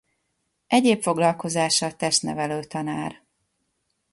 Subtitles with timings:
[0.67, 3.25] Egyéb foglalkozása testnevelő tanár.